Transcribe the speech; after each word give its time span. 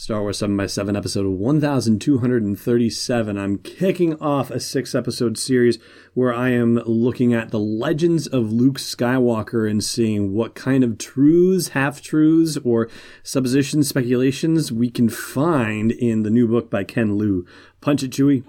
Star 0.00 0.22
Wars 0.22 0.38
7x7, 0.38 0.96
episode 0.96 1.26
1237. 1.26 3.36
I'm 3.36 3.58
kicking 3.58 4.14
off 4.20 4.48
a 4.48 4.60
six 4.60 4.94
episode 4.94 5.36
series 5.36 5.80
where 6.14 6.32
I 6.32 6.50
am 6.50 6.76
looking 6.86 7.34
at 7.34 7.50
the 7.50 7.58
legends 7.58 8.28
of 8.28 8.52
Luke 8.52 8.78
Skywalker 8.78 9.68
and 9.68 9.82
seeing 9.82 10.32
what 10.32 10.54
kind 10.54 10.84
of 10.84 10.98
truths, 10.98 11.70
half 11.70 12.00
truths, 12.00 12.56
or 12.58 12.88
suppositions, 13.24 13.88
speculations 13.88 14.70
we 14.70 14.88
can 14.88 15.08
find 15.08 15.90
in 15.90 16.22
the 16.22 16.30
new 16.30 16.46
book 16.46 16.70
by 16.70 16.84
Ken 16.84 17.18
Liu. 17.18 17.44
Punch 17.80 18.04
it, 18.04 18.12
Chewie. 18.12 18.44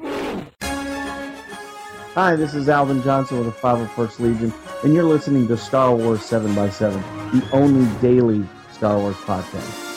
Hi, 2.14 2.36
this 2.36 2.54
is 2.54 2.70
Alvin 2.70 3.02
Johnson 3.02 3.40
with 3.40 3.48
the 3.48 3.60
501st 3.60 4.20
Legion, 4.20 4.54
and 4.84 4.94
you're 4.94 5.04
listening 5.04 5.48
to 5.48 5.58
Star 5.58 5.96
Wars 5.96 6.20
7x7, 6.20 7.32
the 7.32 7.52
only 7.54 7.92
daily 8.02 8.46
Star 8.72 9.00
Wars 9.00 9.16
podcast. 9.16 9.89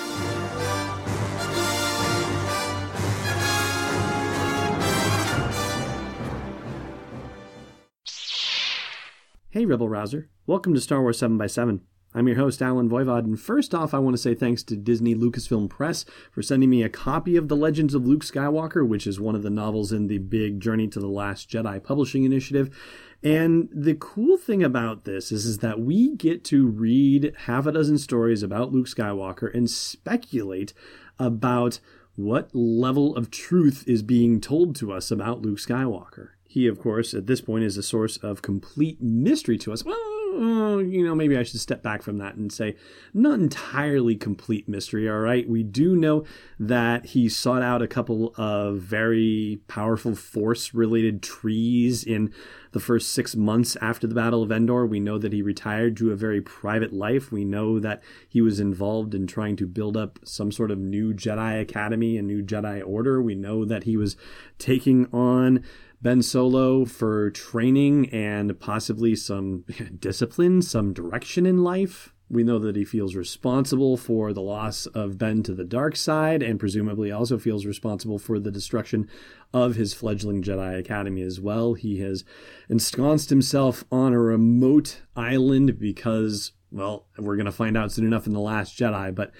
Hey, 9.53 9.67
Rebel 9.67 9.91
Rouser. 9.91 10.31
Welcome 10.47 10.73
to 10.73 10.81
Star 10.81 11.03
Wars 11.03 11.21
7x7. 11.21 11.81
I'm 12.15 12.27
your 12.27 12.39
host, 12.39 12.63
Allen 12.63 12.89
Voivod, 12.89 13.25
and 13.25 13.39
first 13.39 13.75
off, 13.75 13.93
I 13.93 13.99
want 13.99 14.15
to 14.17 14.23
say 14.23 14.35
thanks 14.35 14.63
to 14.63 14.77
Disney 14.79 15.15
Lucasfilm 15.15 15.69
Press 15.69 16.07
for 16.31 16.41
sending 16.41 16.71
me 16.71 16.83
a 16.83 16.89
copy 16.89 17.37
of 17.37 17.49
The 17.49 17.55
Legends 17.55 17.93
of 17.93 18.07
Luke 18.07 18.25
Skywalker, 18.25 18.89
which 18.89 19.07
is 19.07 19.21
one 19.21 19.35
of 19.35 19.43
the 19.43 19.51
novels 19.51 19.93
in 19.93 20.07
the 20.07 20.17
big 20.17 20.59
Journey 20.59 20.89
to 20.89 20.99
the 20.99 21.07
Last 21.07 21.51
Jedi 21.51 21.85
publishing 21.85 22.25
initiative. 22.25 22.75
And 23.23 23.69
the 23.71 23.95
cool 23.95 24.39
thing 24.39 24.65
about 24.65 25.05
this 25.05 25.31
is, 25.31 25.45
is 25.45 25.59
that 25.59 25.79
we 25.79 26.17
get 26.17 26.45
to 26.45 26.67
read 26.67 27.35
half 27.41 27.67
a 27.67 27.73
dozen 27.73 27.99
stories 27.99 28.43
about 28.43 28.73
Luke 28.73 28.87
Skywalker 28.87 29.55
and 29.55 29.69
speculate 29.69 30.73
about 31.19 31.79
what 32.17 32.55
level 32.55 33.15
of 33.17 33.31
truth 33.31 33.85
is 33.87 34.03
being 34.03 34.41
told 34.41 34.75
to 34.77 34.95
us 34.95 35.11
about 35.11 35.43
Luke 35.43 35.59
Skywalker. 35.59 36.31
He, 36.53 36.67
of 36.67 36.79
course, 36.79 37.15
at 37.15 37.27
this 37.27 37.41
point 37.41 37.65
is 37.65 37.79
a 37.79 37.83
source 37.83 38.19
of 38.19 38.43
complete 38.43 39.01
mystery 39.01 39.57
to 39.57 39.73
us. 39.73 39.87
Well, 39.87 40.83
you 40.83 41.03
know, 41.03 41.15
maybe 41.15 41.35
I 41.35 41.45
should 41.45 41.61
step 41.61 41.83
back 41.83 42.03
from 42.03 42.19
that 42.19 42.35
and 42.35 42.53
say, 42.53 42.77
not 43.15 43.39
entirely 43.39 44.17
complete 44.17 44.69
mystery, 44.69 45.09
all 45.09 45.21
right? 45.21 45.49
We 45.49 45.63
do 45.63 45.97
know 45.97 46.25
that 46.61 47.07
he 47.07 47.31
sought 47.31 47.63
out 47.63 47.81
a 47.81 47.89
couple 47.89 48.35
of 48.37 48.81
very 48.81 49.61
powerful 49.67 50.15
force 50.15 50.75
related 50.75 51.23
trees 51.23 52.05
in 52.05 52.35
the 52.73 52.81
first 52.81 53.15
six 53.15 53.35
months 53.35 53.75
after 53.81 54.07
the 54.07 54.15
Battle 54.15 54.43
of 54.43 54.53
Endor. 54.53 54.85
We 54.85 55.01
know 55.01 55.17
that 55.17 55.33
he 55.33 55.41
retired 55.41 55.97
to 55.99 56.13
a 56.13 56.17
very 56.17 56.43
private 56.43 56.93
life. 56.93 57.33
We 57.33 57.47
know 57.47 57.79
that 57.79 58.03
he 58.29 58.43
was 58.43 58.61
involved 58.61 59.15
in 59.15 59.27
trying 59.27 59.57
to 59.57 59.67
build 59.67 59.97
up 59.97 60.19
some 60.23 60.53
sort 60.53 60.71
of 60.71 60.79
new 60.79 61.15
Jedi 61.15 61.63
Academy, 61.63 62.19
a 62.19 62.23
new 62.23 62.43
Jedi 62.43 62.87
Order. 62.87 63.23
We 63.23 63.35
know 63.35 63.65
that 63.65 63.85
he 63.85 63.97
was 63.97 64.17
taking 64.59 65.07
on 65.15 65.65
Ben 66.03 66.21
Solo 66.21 66.85
for 66.85 67.31
training 67.31 68.11
and 68.11 68.59
possibly 68.59 69.15
some 69.15 69.65
discipline, 70.01 70.61
some 70.61 70.93
direction 70.93 71.47
in 71.47 71.63
life. 71.63 72.13
We 72.29 72.43
know 72.43 72.59
that 72.59 72.75
he 72.75 72.85
feels 72.85 73.15
responsible 73.15 73.97
for 73.97 74.33
the 74.33 74.41
loss 74.41 74.87
of 74.87 75.17
Ben 75.17 75.45
to 75.45 75.55
the 75.55 75.65
dark 75.65 75.95
side 75.95 76.43
and 76.43 76.59
presumably 76.59 77.13
also 77.13 77.39
feels 77.39 77.67
responsible 77.67 78.19
for 78.19 78.41
the 78.41 78.51
destruction 78.51 79.09
of 79.55 79.77
his 79.77 79.95
fledgling 79.95 80.43
Jedi 80.43 80.77
Academy 80.77 81.23
as 81.23 81.41
well. 81.41 81.75
He 81.75 82.01
has 82.01 82.25
ensconced 82.69 83.31
himself 83.31 83.85
on 83.93 84.13
a 84.13 84.19
remote 84.19 85.03
island 85.15 85.79
because, 85.79 86.53
well, 86.73 87.07
we're 87.17 87.37
going 87.37 87.47
to 87.47 87.53
find 87.53 87.77
out 87.77 87.93
soon 87.93 88.07
enough 88.07 88.27
in 88.27 88.33
The 88.33 88.41
Last 88.41 88.77
Jedi, 88.77 89.15
but 89.15 89.31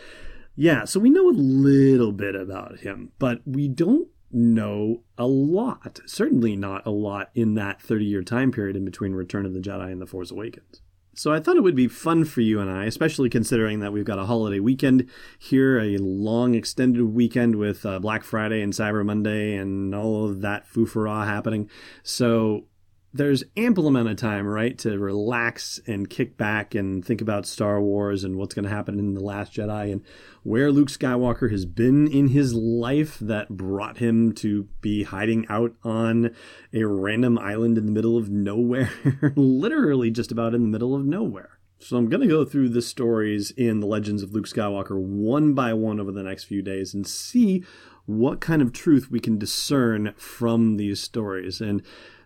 yeah, 0.55 0.85
so 0.85 1.01
we 1.01 1.11
know 1.11 1.29
a 1.29 1.33
little 1.33 2.13
bit 2.13 2.37
about 2.37 2.81
him, 2.81 3.13
but 3.19 3.41
we 3.47 3.69
don't 3.69 4.07
know 4.33 5.03
a 5.19 5.27
lot. 5.27 6.01
Certainly 6.07 6.57
not 6.57 6.87
a 6.87 6.91
lot 6.91 7.31
in 7.35 7.55
that 7.55 7.81
30 7.81 8.05
year 8.05 8.23
time 8.23 8.51
period 8.53 8.77
in 8.77 8.85
between 8.85 9.13
Return 9.13 9.47
of 9.47 9.55
the 9.55 9.61
Jedi 9.61 9.93
and 9.93 10.01
The 10.01 10.07
Force 10.07 10.31
Awakens. 10.31 10.81
So 11.15 11.33
I 11.33 11.41
thought 11.41 11.57
it 11.57 11.63
would 11.63 11.77
be 11.77 11.89
fun 11.89 12.25
for 12.25 12.41
you 12.41 12.59
and 12.59 12.71
I, 12.71 12.87
especially 12.87 13.29
considering 13.29 13.81
that 13.81 13.93
we've 13.93 14.05
got 14.05 14.19
a 14.19 14.25
holiday 14.25 14.61
weekend 14.61 15.11
here, 15.39 15.79
a 15.79 15.99
long 15.99 16.55
extended 16.55 17.03
weekend 17.03 17.57
with 17.57 17.85
uh, 17.85 17.99
Black 17.99 18.25
Friday 18.25 18.63
and 18.63 18.73
Cyber 18.73 19.05
Monday 19.05 19.57
and 19.57 19.95
all 19.95 20.25
of 20.25 20.41
that 20.41 20.67
foo-fa-ra 20.67 21.27
happening. 21.27 21.69
So 22.03 22.65
there's 23.15 23.45
ample 23.57 23.87
amount 23.87 24.09
of 24.09 24.17
time, 24.17 24.47
right, 24.47 24.77
to 24.79 24.99
relax 24.99 25.81
and 25.87 26.09
kick 26.09 26.37
back 26.37 26.75
and 26.75 27.05
think 27.05 27.21
about 27.21 27.47
Star 27.47 27.81
Wars 27.81 28.25
and 28.25 28.37
what's 28.37 28.55
going 28.55 28.65
to 28.65 28.71
happen 28.71 28.99
in 28.99 29.15
The 29.15 29.21
Last 29.21 29.53
Jedi 29.53 29.93
and 29.93 30.03
where 30.43 30.73
Luke 30.73 30.89
Skywalker 30.89 31.51
has 31.51 31.67
been 31.67 32.07
in 32.09 32.29
his 32.29 32.55
life 32.55 33.19
that 33.21 33.51
brought 33.51 33.99
him 33.99 34.33
to 34.37 34.69
be 34.81 35.03
hiding 35.03 35.47
out 35.49 35.75
on 35.85 36.35
a 36.73 36.85
random 36.85 37.39
island 37.39 37.77
in 37.77 37.87
the 37.87 37.93
middle 37.93 38.17
of 38.17 38.31
nowhere, 38.31 38.91
literally 39.37 40.11
just 40.11 40.33
about 40.33 40.55
in 40.55 40.63
the 40.63 40.69
middle 40.69 40.95
of 40.95 41.05
nowhere. 41.05 41.59
So 41.81 41.97
I'm 41.97 42.09
going 42.09 42.23
to 42.23 42.29
go 42.29 42.45
through 42.45 42.71
the 42.71 42.81
stories 42.81 43.51
in 43.51 43.81
the 43.81 43.87
Legends 43.87 44.23
of 44.23 44.33
Luke 44.33 44.47
Skywalker 44.47 44.99
one 44.99 45.53
by 45.53 45.75
one 45.75 45.99
over 45.99 46.13
the 46.13 46.23
next 46.23 46.45
few 46.45 46.63
days 46.63 46.95
and 46.95 47.07
see 47.07 47.65
what 48.07 48.41
kind 48.41 48.63
of 48.63 48.73
truth 48.73 49.11
we 49.11 49.21
can 49.21 49.39
discern 49.39 50.15
from 50.17 50.77
these 50.77 51.01
stories. 51.01 51.61
And 51.61 51.83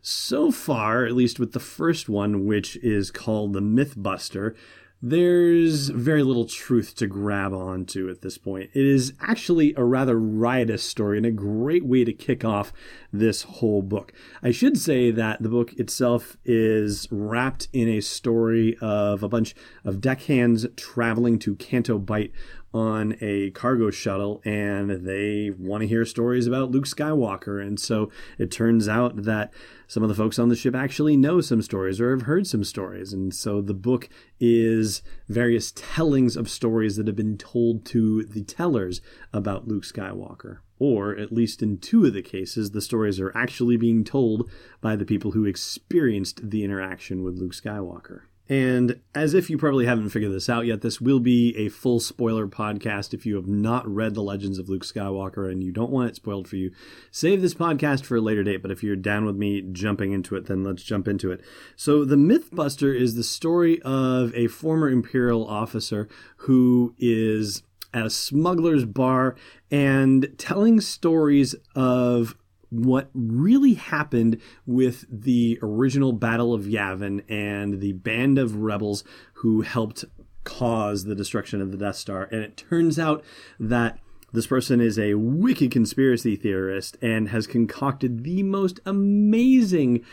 so 0.09 0.53
far, 0.53 1.05
at 1.05 1.17
least 1.17 1.41
with 1.41 1.50
the 1.50 1.59
first 1.59 2.09
one, 2.09 2.47
which 2.47 2.77
is 2.77 3.11
called 3.11 3.53
The 3.53 3.61
Mythbuster, 3.61 4.55
there's 5.03 5.89
very 5.89 6.22
little 6.22 6.47
truth 6.47 6.94
to 6.97 7.09
grab 7.09 7.53
onto 7.53 8.09
at 8.09 8.22
this 8.22 8.39
point. 8.39 8.71
It 8.72 8.87
is 8.87 9.15
actually 9.21 9.75
a 9.77 9.83
rather 9.83 10.17
riotous 10.17 10.84
story 10.84 11.17
and 11.17 11.27
a 11.27 11.33
great 11.33 11.84
way 11.84 12.05
to 12.05 12.12
kick 12.12 12.44
off 12.44 12.72
this 13.12 13.43
whole 13.43 13.83
book. 13.83 14.12
I 14.44 14.53
should 14.53 14.78
say 14.78 15.11
that 15.11 15.43
the 15.43 15.49
book 15.49 15.72
itself 15.75 16.37
is 16.44 17.09
wrapped 17.11 17.67
in 17.73 17.88
a 17.88 18.00
story 18.00 18.77
of 18.81 19.25
a 19.25 19.28
bunch 19.28 19.56
of 19.84 20.00
deckhands 20.00 20.67
traveling 20.77 21.41
to 21.41 21.56
Canto 21.56 21.99
Bight 21.99 22.31
on 22.76 23.16
a 23.22 23.50
cargo 23.53 23.91
shuttle 23.91 24.42
and 24.44 24.91
they 25.06 25.50
want 25.59 25.81
to 25.81 25.87
hear 25.87 26.04
stories 26.04 26.47
about 26.47 26.70
Luke 26.70 26.84
Skywalker. 26.84 27.64
And 27.64 27.81
so 27.81 28.10
it 28.37 28.50
turns 28.50 28.87
out 28.87 29.22
that 29.25 29.50
some 29.87 30.03
of 30.03 30.10
the 30.10 30.14
folks 30.14 30.38
on 30.38 30.50
the 30.50 30.56
ship 30.56 30.75
actually 30.75 31.16
know 31.16 31.41
some 31.41 31.62
stories 31.62 32.03
or 32.03 32.10
have 32.10 32.26
heard 32.26 32.47
some 32.47 32.64
stories. 32.64 33.14
And 33.14 33.34
so 33.34 33.62
the 33.62 33.72
book 33.72 34.10
is 34.38 35.03
various 35.26 35.72
tellings 35.75 36.37
of 36.37 36.50
stories 36.50 36.97
that 36.97 37.06
have 37.06 37.16
been 37.16 37.38
told 37.38 37.87
to 37.87 38.25
the 38.25 38.42
tellers 38.42 39.00
about 39.32 39.66
Luke 39.66 39.84
Skywalker. 39.84 40.58
Or, 40.78 41.16
at 41.16 41.32
least 41.32 41.62
in 41.62 41.78
two 41.78 42.04
of 42.04 42.12
the 42.12 42.20
cases, 42.20 42.72
the 42.72 42.82
stories 42.82 43.19
are 43.19 43.34
actually 43.34 43.78
being 43.78 44.04
told 44.04 44.50
by 44.82 44.94
the 44.94 45.06
people 45.06 45.31
who 45.31 45.47
experienced 45.47 46.50
the 46.50 46.62
interaction 46.62 47.22
with 47.22 47.38
Luke 47.38 47.54
Skywalker. 47.54 48.25
And 48.48 49.00
as 49.14 49.34
if 49.34 49.50
you 49.50 49.58
probably 49.58 49.86
haven't 49.86 50.10
figured 50.10 50.32
this 50.32 50.48
out 50.48 50.66
yet, 50.66 50.80
this 50.80 51.00
will 51.00 51.18
be 51.18 51.56
a 51.56 51.68
full 51.68 51.98
spoiler 51.98 52.46
podcast. 52.46 53.12
If 53.12 53.26
you 53.26 53.34
have 53.36 53.48
not 53.48 53.86
read 53.92 54.14
The 54.14 54.22
Legends 54.22 54.58
of 54.58 54.68
Luke 54.68 54.84
Skywalker 54.84 55.50
and 55.50 55.64
you 55.64 55.72
don't 55.72 55.90
want 55.90 56.10
it 56.10 56.16
spoiled 56.16 56.46
for 56.46 56.56
you, 56.56 56.70
save 57.10 57.42
this 57.42 57.54
podcast 57.54 58.04
for 58.04 58.16
a 58.16 58.20
later 58.20 58.44
date. 58.44 58.62
But 58.62 58.70
if 58.70 58.82
you're 58.82 58.94
down 58.94 59.24
with 59.24 59.36
me 59.36 59.62
jumping 59.72 60.12
into 60.12 60.36
it, 60.36 60.46
then 60.46 60.62
let's 60.62 60.84
jump 60.84 61.08
into 61.08 61.32
it. 61.32 61.40
So, 61.74 62.04
The 62.04 62.16
Mythbuster 62.16 62.94
is 62.94 63.16
the 63.16 63.24
story 63.24 63.82
of 63.82 64.32
a 64.34 64.46
former 64.46 64.88
Imperial 64.88 65.46
officer 65.46 66.08
who 66.38 66.94
is 66.98 67.62
at 67.92 68.06
a 68.06 68.10
smuggler's 68.10 68.84
bar 68.84 69.34
and 69.70 70.34
telling 70.38 70.80
stories 70.80 71.54
of 71.74 72.36
what 72.71 73.10
really 73.15 73.75
happened 73.75 74.41
with 74.66 75.04
the 75.10 75.59
original 75.62 76.12
Battle 76.12 76.53
of 76.53 76.62
Yavin 76.62 77.22
and 77.28 77.81
the 77.81 77.93
band 77.93 78.38
of 78.38 78.56
rebels 78.56 79.04
who 79.34 79.62
helped 79.62 80.04
cause 80.44 81.05
the 81.05 81.15
destruction 81.15 81.60
of 81.60 81.72
the 81.72 81.78
Death 81.78 81.97
Star. 81.97 82.28
And 82.31 82.43
it 82.43 82.56
turns 82.56 82.99
out 82.99 83.25
that 83.59 83.99
this 84.32 84.47
person 84.47 84.81
is 84.81 84.99
a 84.99 85.15
wicked 85.15 85.71
conspiracy 85.71 86.37
theorist 86.37 86.96
and 87.00 87.29
has 87.29 87.46
concocted 87.46 88.25
the 88.25 88.43
most 88.43 88.81
amazing 88.85 90.05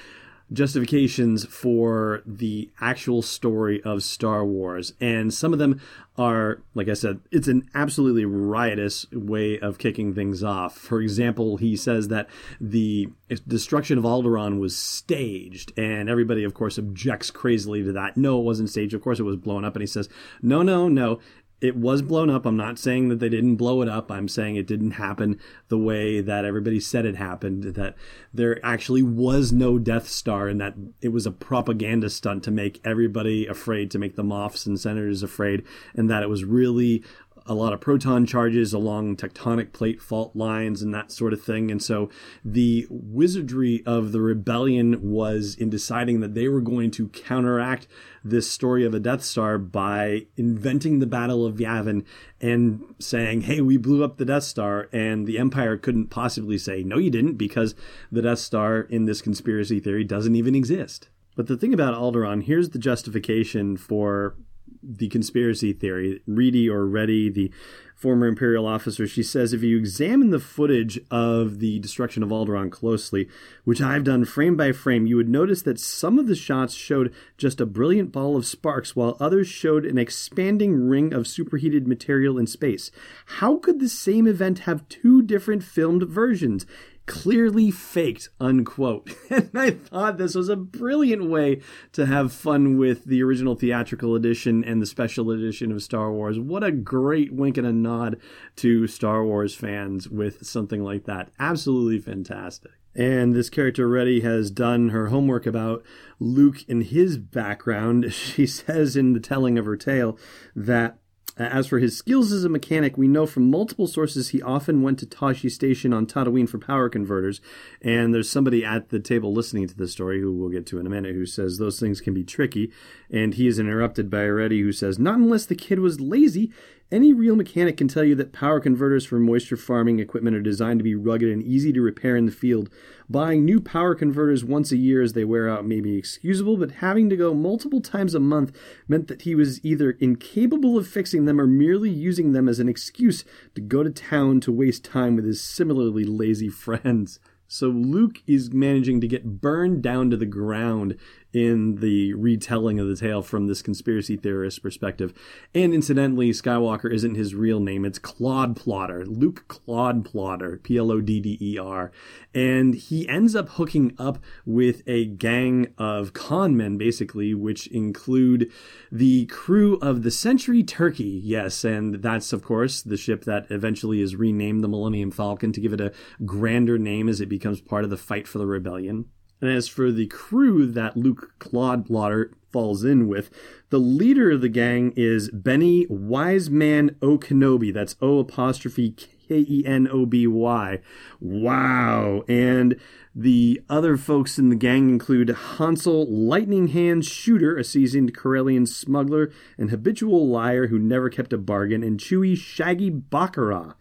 justifications 0.53 1.45
for 1.45 2.21
the 2.25 2.69
actual 2.79 3.21
story 3.21 3.81
of 3.83 4.03
Star 4.03 4.45
Wars. 4.45 4.93
And 5.01 5.33
some 5.33 5.51
of 5.51 5.59
them 5.59 5.81
are, 6.17 6.61
like 6.75 6.87
I 6.87 6.93
said, 6.93 7.19
it's 7.31 7.47
an 7.47 7.67
absolutely 7.73 8.23
riotous 8.23 9.09
way 9.11 9.59
of 9.59 9.79
kicking 9.79 10.13
things 10.13 10.43
off. 10.43 10.77
For 10.77 11.01
example, 11.01 11.57
he 11.57 11.75
says 11.75 12.09
that 12.09 12.29
the 12.61 13.09
destruction 13.47 13.97
of 13.97 14.03
Alderaan 14.03 14.59
was 14.59 14.77
staged, 14.77 15.73
and 15.75 16.07
everybody, 16.07 16.43
of 16.43 16.53
course, 16.53 16.77
objects 16.77 17.31
crazily 17.31 17.83
to 17.83 17.91
that. 17.93 18.15
No, 18.15 18.39
it 18.39 18.43
wasn't 18.43 18.69
staged. 18.69 18.93
Of 18.93 19.01
course, 19.01 19.19
it 19.19 19.23
was 19.23 19.37
blown 19.37 19.65
up. 19.65 19.75
And 19.75 19.81
he 19.81 19.87
says, 19.87 20.07
no, 20.41 20.61
no, 20.61 20.87
no 20.87 21.19
it 21.63 21.77
was 21.77 22.01
blown 22.01 22.29
up. 22.29 22.45
I'm 22.45 22.57
not 22.57 22.77
saying 22.77 23.07
that 23.07 23.19
they 23.19 23.29
didn't 23.29 23.55
blow 23.55 23.81
it 23.81 23.87
up. 23.87 24.11
I'm 24.11 24.27
saying 24.27 24.57
it 24.57 24.67
didn't 24.67 24.91
happen 24.91 25.39
the 25.69 25.77
way 25.77 26.19
that 26.19 26.43
everybody 26.43 26.77
said 26.81 27.05
it 27.05 27.15
happened, 27.15 27.75
that 27.75 27.95
there 28.33 28.63
actually 28.65 29.01
was 29.01 29.53
no 29.53 29.79
Death 29.79 30.09
Star 30.09 30.49
and 30.49 30.59
that 30.59 30.73
it 31.01 31.13
was 31.13 31.25
a 31.25 31.31
propaganda 31.31 32.09
stunt 32.09 32.43
to 32.43 32.51
make 32.51 32.81
everybody 32.83 33.47
afraid, 33.47 33.89
to 33.91 33.97
make 33.97 34.17
the 34.17 34.23
Moffs 34.23 34.67
and 34.67 34.77
senators 34.77 35.23
afraid, 35.23 35.63
and 35.95 36.09
that 36.09 36.21
it 36.21 36.27
was 36.27 36.43
really 36.43 37.01
a 37.45 37.53
lot 37.53 37.73
of 37.73 37.81
proton 37.81 38.25
charges 38.25 38.73
along 38.73 39.17
tectonic 39.17 39.73
plate 39.73 40.01
fault 40.01 40.35
lines 40.35 40.81
and 40.81 40.93
that 40.93 41.11
sort 41.11 41.33
of 41.33 41.41
thing. 41.41 41.69
And 41.69 41.81
so 41.81 42.09
the 42.43 42.87
wizardry 42.89 43.83
of 43.85 44.11
the 44.11 44.21
rebellion 44.21 45.11
was 45.11 45.55
in 45.55 45.69
deciding 45.69 46.21
that 46.21 46.35
they 46.35 46.47
were 46.47 46.61
going 46.61 46.91
to 46.91 47.09
counteract 47.09 47.87
this 48.23 48.49
story 48.49 48.85
of 48.85 48.93
a 48.93 48.99
Death 48.99 49.23
Star 49.23 49.57
by 49.57 50.27
inventing 50.37 50.99
the 50.99 51.05
Battle 51.05 51.45
of 51.45 51.57
Yavin 51.57 52.05
and 52.39 52.83
saying, 52.99 53.41
hey, 53.41 53.59
we 53.59 53.75
blew 53.75 54.03
up 54.03 54.17
the 54.17 54.25
Death 54.25 54.43
Star. 54.43 54.87
And 54.93 55.27
the 55.27 55.37
Empire 55.37 55.77
couldn't 55.77 56.07
possibly 56.07 56.57
say, 56.57 56.83
no, 56.83 56.97
you 56.97 57.09
didn't, 57.09 57.35
because 57.35 57.75
the 58.11 58.21
Death 58.21 58.39
Star 58.39 58.81
in 58.81 59.05
this 59.05 59.21
conspiracy 59.21 59.79
theory 59.79 60.03
doesn't 60.03 60.35
even 60.35 60.55
exist. 60.55 61.09
But 61.35 61.47
the 61.47 61.57
thing 61.57 61.73
about 61.73 61.95
Alderaan, 61.95 62.43
here's 62.43 62.69
the 62.69 62.79
justification 62.79 63.75
for 63.75 64.35
the 64.83 65.09
conspiracy 65.09 65.73
theory. 65.73 66.21
Reedy 66.27 66.69
or 66.69 66.85
Reddy, 66.85 67.29
the 67.29 67.51
former 67.95 68.27
Imperial 68.27 68.65
officer, 68.65 69.07
she 69.07 69.23
says 69.23 69.53
if 69.53 69.63
you 69.63 69.77
examine 69.77 70.29
the 70.29 70.39
footage 70.39 70.99
of 71.09 71.59
the 71.59 71.79
destruction 71.79 72.21
of 72.21 72.29
Alderaan 72.29 72.69
closely, 72.69 73.29
which 73.63 73.81
I've 73.81 74.03
done 74.03 74.25
frame 74.25 74.57
by 74.57 74.73
frame, 74.73 75.05
you 75.05 75.15
would 75.15 75.29
notice 75.29 75.61
that 75.61 75.79
some 75.79 76.19
of 76.19 76.27
the 76.27 76.35
shots 76.35 76.73
showed 76.73 77.13
just 77.37 77.61
a 77.61 77.65
brilliant 77.65 78.11
ball 78.11 78.35
of 78.35 78.45
sparks, 78.45 78.93
while 78.93 79.15
others 79.21 79.47
showed 79.47 79.85
an 79.85 79.97
expanding 79.97 80.89
ring 80.89 81.13
of 81.13 81.27
superheated 81.27 81.87
material 81.87 82.37
in 82.37 82.45
space. 82.45 82.91
How 83.25 83.57
could 83.57 83.79
the 83.79 83.87
same 83.87 84.27
event 84.27 84.59
have 84.59 84.87
two 84.89 85.21
different 85.21 85.63
filmed 85.63 86.03
versions? 86.03 86.65
Clearly 87.05 87.71
faked, 87.71 88.29
unquote. 88.39 89.09
And 89.29 89.49
I 89.55 89.71
thought 89.71 90.17
this 90.17 90.35
was 90.35 90.47
a 90.47 90.55
brilliant 90.55 91.29
way 91.29 91.61
to 91.93 92.05
have 92.05 92.31
fun 92.31 92.77
with 92.77 93.05
the 93.05 93.23
original 93.23 93.55
theatrical 93.55 94.15
edition 94.15 94.63
and 94.63 94.81
the 94.81 94.85
special 94.85 95.31
edition 95.31 95.71
of 95.71 95.81
Star 95.81 96.11
Wars. 96.11 96.39
What 96.39 96.63
a 96.63 96.71
great 96.71 97.33
wink 97.33 97.57
and 97.57 97.65
a 97.65 97.73
nod 97.73 98.17
to 98.57 98.85
Star 98.87 99.25
Wars 99.25 99.55
fans 99.55 100.07
with 100.07 100.45
something 100.45 100.83
like 100.83 101.05
that. 101.05 101.31
Absolutely 101.39 101.99
fantastic. 101.99 102.71
And 102.95 103.33
this 103.33 103.49
character 103.49 103.87
Reddy 103.87 104.21
has 104.21 104.51
done 104.51 104.89
her 104.89 105.07
homework 105.07 105.47
about 105.47 105.83
Luke 106.19 106.57
and 106.69 106.83
his 106.83 107.17
background. 107.17 108.13
She 108.33 108.45
says 108.47 108.95
in 108.95 109.13
the 109.13 109.19
telling 109.19 109.57
of 109.57 109.65
her 109.65 109.77
tale 109.77 110.17
that 110.55 110.97
Uh, 111.39 111.43
as 111.43 111.67
for 111.67 111.79
his 111.79 111.97
skills 111.97 112.31
as 112.31 112.43
a 112.43 112.49
mechanic, 112.49 112.97
we 112.97 113.07
know 113.07 113.25
from 113.25 113.49
multiple 113.49 113.87
sources 113.87 114.29
he 114.29 114.41
often 114.41 114.83
went 114.83 114.99
to 114.99 115.05
Tosche 115.05 115.49
Station 115.49 115.91
on 115.91 116.05
Tatooine 116.05 116.47
for 116.47 116.59
power 116.59 116.89
converters. 116.89 117.41
And 117.81 118.13
there's 118.13 118.29
somebody 118.29 118.63
at 118.63 118.89
the 118.89 118.99
table 118.99 119.33
listening 119.33 119.67
to 119.67 119.75
the 119.75 119.87
story, 119.87 120.21
who 120.21 120.31
we'll 120.31 120.49
get 120.49 120.67
to 120.67 120.79
in 120.79 120.85
a 120.85 120.91
minute, 120.91 121.15
who 121.15 121.25
says 121.25 121.57
those 121.57 121.79
things 121.79 122.01
can 122.01 122.13
be 122.13 122.23
tricky. 122.23 122.71
And 123.09 123.33
he 123.33 123.47
is 123.47 123.57
interrupted 123.57 124.09
by 124.09 124.27
Reddy, 124.27 124.61
who 124.61 124.71
says, 124.71 124.99
Not 124.99 125.15
unless 125.15 125.45
the 125.45 125.55
kid 125.55 125.79
was 125.79 125.99
lazy 125.99 126.51
any 126.93 127.11
real 127.11 127.35
mechanic 127.35 127.75
can 127.75 127.87
tell 127.87 128.03
you 128.03 128.13
that 128.13 128.31
power 128.31 128.59
converters 128.59 129.03
for 129.03 129.17
moisture 129.17 129.57
farming 129.57 129.97
equipment 129.97 130.35
are 130.35 130.41
designed 130.41 130.79
to 130.79 130.83
be 130.83 130.93
rugged 130.93 131.29
and 131.29 131.41
easy 131.41 131.73
to 131.73 131.81
repair 131.81 132.15
in 132.15 132.27
the 132.27 132.31
field. 132.31 132.69
Buying 133.09 133.43
new 133.43 133.59
power 133.59 133.95
converters 133.95 134.45
once 134.45 134.71
a 134.71 134.77
year 134.77 135.01
as 135.01 135.13
they 135.13 135.25
wear 135.25 135.49
out 135.49 135.65
may 135.65 135.81
be 135.81 135.97
excusable, 135.97 136.55
but 136.55 136.71
having 136.71 137.09
to 137.09 137.17
go 137.17 137.33
multiple 137.33 137.81
times 137.81 138.13
a 138.13 138.19
month 138.19 138.55
meant 138.87 139.07
that 139.07 139.23
he 139.23 139.33
was 139.33 139.63
either 139.65 139.91
incapable 139.99 140.77
of 140.77 140.87
fixing 140.87 141.25
them 141.25 141.41
or 141.41 141.47
merely 141.47 141.89
using 141.89 142.31
them 142.31 142.47
as 142.47 142.59
an 142.59 142.69
excuse 142.69 143.25
to 143.55 143.61
go 143.61 143.81
to 143.81 143.89
town 143.89 144.39
to 144.41 144.51
waste 144.51 144.85
time 144.85 145.15
with 145.15 145.25
his 145.25 145.41
similarly 145.41 146.03
lazy 146.03 146.49
friends. 146.49 147.19
So 147.47 147.67
Luke 147.67 148.23
is 148.25 148.51
managing 148.51 149.01
to 149.01 149.07
get 149.07 149.41
burned 149.41 149.83
down 149.83 150.09
to 150.09 150.17
the 150.17 150.25
ground 150.25 150.97
in 151.33 151.75
the 151.75 152.13
retelling 152.13 152.79
of 152.79 152.87
the 152.87 152.95
tale 152.95 153.21
from 153.21 153.47
this 153.47 153.61
conspiracy 153.61 154.15
theorist 154.15 154.61
perspective. 154.61 155.13
And 155.53 155.73
incidentally, 155.73 156.31
Skywalker 156.31 156.93
isn't 156.93 157.15
his 157.15 157.33
real 157.33 157.59
name. 157.59 157.85
It's 157.85 157.99
Claude 157.99 158.55
Plodder, 158.55 159.05
Luke 159.05 159.45
Claude 159.47 160.05
Plotter, 160.05 160.57
P 160.57 160.77
L 160.77 160.91
O 160.91 161.01
D 161.01 161.19
D 161.19 161.37
E 161.41 161.57
R. 161.57 161.91
And 162.33 162.75
he 162.75 163.07
ends 163.09 163.35
up 163.35 163.49
hooking 163.49 163.95
up 163.97 164.19
with 164.45 164.83
a 164.87 165.05
gang 165.05 165.73
of 165.77 166.13
con 166.13 166.55
men, 166.55 166.77
basically, 166.77 167.33
which 167.33 167.67
include 167.67 168.51
the 168.91 169.25
crew 169.25 169.77
of 169.77 170.03
the 170.03 170.11
Century 170.11 170.63
Turkey. 170.63 171.21
Yes, 171.23 171.63
and 171.63 171.95
that's, 171.95 172.33
of 172.33 172.43
course, 172.43 172.81
the 172.81 172.97
ship 172.97 173.25
that 173.25 173.47
eventually 173.49 174.01
is 174.01 174.15
renamed 174.15 174.63
the 174.63 174.67
Millennium 174.67 175.11
Falcon 175.11 175.51
to 175.53 175.61
give 175.61 175.73
it 175.73 175.81
a 175.81 175.93
grander 176.25 176.77
name 176.77 177.09
as 177.09 177.21
it 177.21 177.29
becomes 177.29 177.61
part 177.61 177.83
of 177.83 177.89
the 177.89 177.97
fight 177.97 178.27
for 178.27 178.37
the 178.37 178.45
rebellion. 178.45 179.05
And 179.43 179.51
as 179.51 179.67
for 179.67 179.91
the 179.91 180.07
crew 180.07 180.65
that 180.67 180.95
Luke 180.95 181.33
Claude 181.37 181.85
Plodder 181.85 182.31
falls 182.53 182.85
in 182.85 183.09
with, 183.09 183.29
the 183.71 183.77
leader 183.77 184.31
of 184.31 184.39
the 184.39 184.47
gang 184.47 184.93
is 184.95 185.29
Benny 185.31 185.85
Wiseman 185.89 186.95
O'Kenoby. 187.03 187.69
That's 187.69 187.97
O 188.01 188.19
apostrophe 188.19 188.91
K 188.91 189.39
E 189.39 189.65
N 189.65 189.89
O 189.91 190.05
B 190.05 190.27
Y. 190.27 190.79
Wow. 191.19 192.23
And 192.29 192.79
the 193.13 193.61
other 193.69 193.97
folks 193.97 194.39
in 194.39 194.47
the 194.47 194.55
gang 194.55 194.87
include 194.87 195.35
Hansel 195.57 196.09
Lightning 196.09 196.69
Hands 196.69 197.05
Shooter, 197.05 197.57
a 197.57 197.65
seasoned 197.65 198.15
Corellian 198.15 198.65
smuggler 198.65 199.29
and 199.57 199.71
habitual 199.71 200.25
liar 200.25 200.67
who 200.67 200.79
never 200.79 201.09
kept 201.09 201.33
a 201.33 201.37
bargain, 201.37 201.83
and 201.83 201.99
Chewy 201.99 202.37
Shaggy 202.37 202.89
Baccarat 202.89 203.75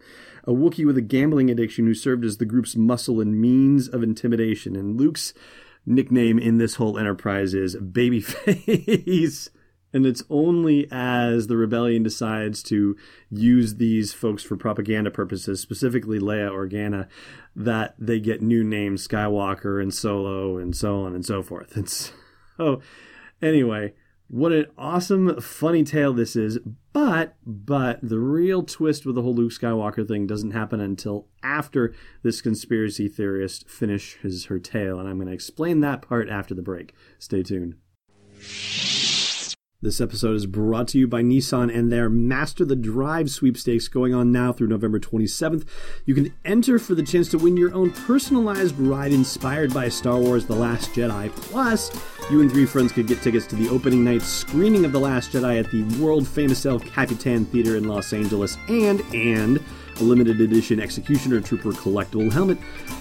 a 0.45 0.51
Wookiee 0.51 0.85
with 0.85 0.97
a 0.97 1.01
gambling 1.01 1.49
addiction 1.49 1.85
who 1.85 1.93
served 1.93 2.25
as 2.25 2.37
the 2.37 2.45
group's 2.45 2.75
muscle 2.75 3.21
and 3.21 3.39
means 3.39 3.87
of 3.87 4.03
intimidation. 4.03 4.75
And 4.75 4.99
Luke's 4.99 5.33
nickname 5.85 6.39
in 6.39 6.57
this 6.57 6.75
whole 6.75 6.97
enterprise 6.97 7.53
is 7.53 7.75
Babyface. 7.75 9.49
and 9.93 10.05
it's 10.05 10.23
only 10.29 10.87
as 10.91 11.47
the 11.47 11.55
rebellion 11.55 12.03
decides 12.03 12.63
to 12.63 12.97
use 13.29 13.75
these 13.75 14.11
folks 14.11 14.43
for 14.43 14.57
propaganda 14.57 15.11
purposes, 15.11 15.61
specifically 15.61 16.19
Leia 16.19 16.49
Organa, 16.49 17.07
that 17.55 17.95
they 17.99 18.19
get 18.19 18.41
new 18.41 18.63
names 18.63 19.07
Skywalker 19.07 19.81
and 19.81 19.93
Solo 19.93 20.57
and 20.57 20.75
so 20.75 21.03
on 21.03 21.13
and 21.13 21.25
so 21.25 21.41
forth. 21.41 21.77
And 21.83 21.89
so, 22.57 22.81
anyway, 23.41 23.93
what 24.27 24.51
an 24.51 24.65
awesome, 24.77 25.39
funny 25.41 25.83
tale 25.83 26.13
this 26.13 26.35
is. 26.35 26.59
But, 26.91 27.35
but 27.45 27.99
the 28.01 28.19
real 28.19 28.63
twist 28.63 29.05
with 29.05 29.15
the 29.15 29.21
whole 29.21 29.35
Luke 29.35 29.51
Skywalker 29.51 30.07
thing 30.07 30.27
doesn't 30.27 30.51
happen 30.51 30.79
until 30.79 31.27
after 31.41 31.93
this 32.23 32.41
conspiracy 32.41 33.07
theorist 33.07 33.67
finishes 33.69 34.45
her 34.45 34.59
tale. 34.59 34.99
And 34.99 35.07
I'm 35.07 35.17
going 35.17 35.27
to 35.27 35.33
explain 35.33 35.81
that 35.81 36.01
part 36.01 36.29
after 36.29 36.53
the 36.53 36.61
break. 36.61 36.93
Stay 37.19 37.43
tuned. 37.43 37.75
This 39.83 39.99
episode 39.99 40.37
is 40.37 40.45
brought 40.45 40.87
to 40.89 40.97
you 40.97 41.09
by 41.09 41.23
Nissan 41.23 41.69
and 41.69 41.91
their 41.91 42.09
Master 42.09 42.63
the 42.63 42.73
Drive 42.73 43.29
sweepstakes 43.29 43.89
going 43.89 44.13
on 44.13 44.31
now 44.31 44.53
through 44.53 44.69
November 44.69 44.97
27th. 44.97 45.67
You 46.05 46.15
can 46.15 46.33
enter 46.45 46.79
for 46.79 46.95
the 46.95 47.03
chance 47.03 47.27
to 47.31 47.37
win 47.37 47.57
your 47.57 47.73
own 47.73 47.91
personalized 47.91 48.79
ride 48.79 49.11
inspired 49.11 49.73
by 49.73 49.89
Star 49.89 50.17
Wars 50.17 50.45
The 50.45 50.55
Last 50.55 50.91
Jedi. 50.91 51.29
Plus, 51.35 51.91
you 52.31 52.39
and 52.39 52.49
three 52.49 52.65
friends 52.65 52.93
could 52.93 53.07
get 53.07 53.21
tickets 53.21 53.45
to 53.47 53.57
the 53.57 53.67
opening 53.67 54.05
night 54.05 54.21
screening 54.21 54.85
of 54.85 54.93
The 54.93 55.01
Last 55.01 55.33
Jedi 55.33 55.59
at 55.59 55.69
the 55.69 55.83
world 56.01 56.25
famous 56.25 56.65
El 56.65 56.79
Capitan 56.79 57.43
Theater 57.43 57.75
in 57.75 57.83
Los 57.83 58.13
Angeles 58.13 58.55
and, 58.69 59.01
and, 59.13 59.61
a 59.99 60.03
limited 60.03 60.41
edition 60.41 60.79
Executioner 60.79 61.41
Trooper 61.41 61.71
collectible 61.71 62.31
helmet. 62.31 62.57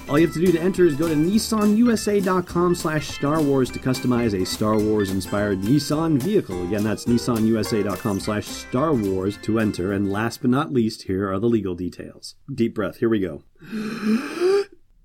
All 0.09 0.19
you 0.19 0.27
have 0.27 0.35
to 0.35 0.45
do 0.45 0.53
to 0.53 0.61
enter 0.61 0.85
is 0.87 0.97
go 0.97 1.09
to 1.09 1.15
nissanusa.com 1.15 2.75
slash 2.75 3.09
Star 3.09 3.41
Wars 3.41 3.71
to 3.71 3.79
customize 3.79 4.41
a 4.41 4.45
Star 4.45 4.79
Wars 4.79 5.11
inspired 5.11 5.61
Nissan 5.61 6.21
vehicle. 6.23 6.63
Again, 6.67 6.85
that's 6.85 7.05
nissanusa.com 7.05 8.21
slash 8.21 8.47
Star 8.47 8.93
Wars 8.93 9.39
to 9.39 9.59
enter. 9.59 9.93
And 9.93 10.11
last 10.11 10.43
but 10.43 10.51
not 10.51 10.73
least, 10.73 11.03
here 11.03 11.33
are 11.33 11.39
the 11.39 11.49
legal 11.49 11.75
details. 11.75 12.35
Deep 12.53 12.75
breath, 12.75 12.99
here 12.99 13.09
we 13.09 13.21
go. 13.21 13.43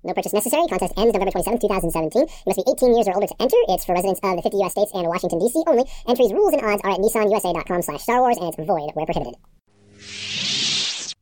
No 0.04 0.14
purchase 0.14 0.32
necessary. 0.32 0.66
Contest 0.68 0.94
ends 0.96 1.12
November 1.12 1.32
27, 1.32 1.58
2017. 1.60 2.22
You 2.22 2.28
must 2.46 2.56
be 2.56 2.70
18 2.70 2.94
years 2.94 3.08
or 3.08 3.14
older 3.14 3.26
to 3.26 3.34
enter. 3.40 3.56
It's 3.68 3.84
for 3.84 3.94
residents 3.94 4.20
of 4.22 4.36
the 4.36 4.42
50 4.42 4.56
U.S. 4.58 4.72
states 4.72 4.92
and 4.94 5.06
Washington, 5.06 5.38
D.C. 5.40 5.62
only. 5.66 5.84
Entries, 6.06 6.32
rules, 6.32 6.52
and 6.52 6.62
odds 6.62 6.82
are 6.84 6.92
at 6.92 6.98
nissanusa.com 6.98 7.82
slash 7.82 8.02
Star 8.02 8.20
Wars, 8.20 8.38
and 8.38 8.48
it's 8.48 8.56
void 8.56 8.90
where 8.94 9.06
prohibited. 9.06 9.34